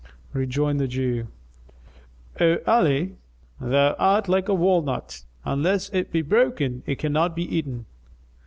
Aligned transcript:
Rejoined 0.33 0.79
the 0.79 0.87
Jew, 0.87 1.27
"O 2.39 2.57
Ali, 2.65 3.17
thou 3.59 3.93
art 3.99 4.27
like 4.27 4.49
a 4.49 4.53
walnut; 4.55 5.23
unless 5.45 5.89
it 5.89 6.11
be 6.11 6.23
broken 6.23 6.81
it 6.87 6.97
cannot 6.97 7.35
be 7.35 7.43
eaten." 7.43 7.85